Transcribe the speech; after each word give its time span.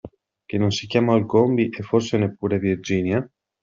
Che 0.49 0.57
non 0.57 0.71
si 0.71 0.87
chiama 0.87 1.13
Olcombi 1.13 1.69
e 1.69 1.83
forse 1.83 2.17
neppure 2.17 2.57
Virginia? 2.57 3.23